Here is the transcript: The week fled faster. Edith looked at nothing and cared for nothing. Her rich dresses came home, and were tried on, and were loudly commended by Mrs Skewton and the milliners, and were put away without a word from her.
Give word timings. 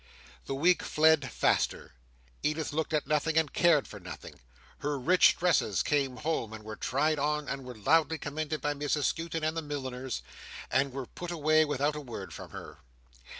The 0.47 0.55
week 0.55 0.81
fled 0.81 1.31
faster. 1.31 1.93
Edith 2.41 2.73
looked 2.73 2.91
at 2.91 3.05
nothing 3.05 3.37
and 3.37 3.53
cared 3.53 3.87
for 3.87 3.99
nothing. 3.99 4.39
Her 4.79 4.97
rich 4.97 5.37
dresses 5.37 5.83
came 5.83 6.17
home, 6.17 6.53
and 6.53 6.63
were 6.63 6.75
tried 6.75 7.19
on, 7.19 7.47
and 7.47 7.63
were 7.63 7.75
loudly 7.77 8.17
commended 8.17 8.61
by 8.61 8.73
Mrs 8.73 9.03
Skewton 9.03 9.43
and 9.43 9.55
the 9.55 9.61
milliners, 9.61 10.23
and 10.71 10.91
were 10.91 11.05
put 11.05 11.29
away 11.29 11.65
without 11.65 11.95
a 11.95 12.01
word 12.01 12.33
from 12.33 12.49
her. 12.49 12.79